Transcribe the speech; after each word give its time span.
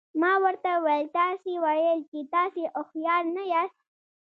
ما 0.21 0.33
ورته 0.43 0.71
وویل 0.77 1.07
تاسي 1.19 1.53
ویل 1.63 1.99
چې 2.11 2.19
تاسي 2.33 2.63
هوښیار 2.73 3.23
نه 3.35 3.43
یاست. 3.53 3.79